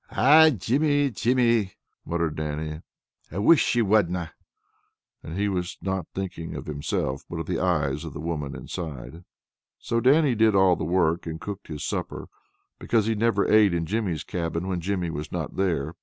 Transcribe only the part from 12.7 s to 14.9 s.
because he never ate in Jimmy's cabin when